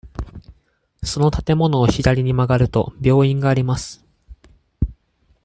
[1.03, 4.03] その建物を左に曲がると、病院があります。